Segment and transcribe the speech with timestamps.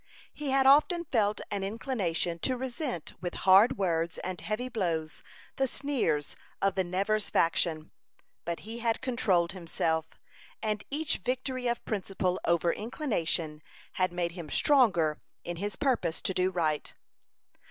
[0.33, 5.21] He had often felt an inclination to resent with hard words and heavy blows
[5.57, 7.91] the sneers of the Nevers faction,
[8.43, 10.19] but he had controlled himself;
[10.59, 13.61] and each victory of principle over inclination
[13.91, 16.95] had made him stronger in his purpose to do right.